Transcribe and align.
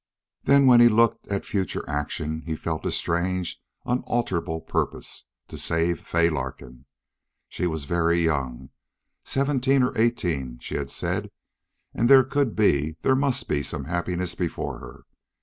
Then 0.45 0.65
when 0.65 0.79
he 0.79 0.89
looked 0.89 1.27
at 1.27 1.45
future 1.45 1.87
action 1.87 2.41
he 2.47 2.55
felt 2.55 2.87
a 2.87 2.91
strange, 2.91 3.61
unalterable 3.85 4.59
purpose 4.61 5.25
to 5.47 5.59
save 5.59 5.99
Fay 5.99 6.27
Larkin. 6.27 6.85
She 7.49 7.67
was 7.67 7.83
very 7.83 8.19
young 8.19 8.71
seventeen 9.23 9.83
or 9.83 9.95
eighteen, 9.95 10.57
she 10.57 10.73
had 10.73 10.89
said 10.89 11.29
and 11.93 12.09
there 12.09 12.23
could 12.23 12.55
be, 12.55 12.97
there 13.03 13.15
must 13.15 13.47
be 13.47 13.61
some 13.61 13.83
happiness 13.83 14.33
before 14.33 14.79
her. 14.79 15.03